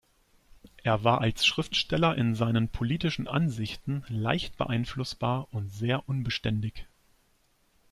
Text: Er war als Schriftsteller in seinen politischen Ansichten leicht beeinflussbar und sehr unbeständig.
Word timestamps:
Er 0.81 1.03
war 1.03 1.21
als 1.21 1.45
Schriftsteller 1.45 2.17
in 2.17 2.33
seinen 2.33 2.69
politischen 2.69 3.27
Ansichten 3.27 4.03
leicht 4.07 4.57
beeinflussbar 4.57 5.47
und 5.53 5.69
sehr 5.71 6.09
unbeständig. 6.09 6.87